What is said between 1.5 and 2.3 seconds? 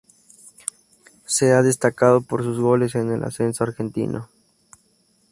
ha destacado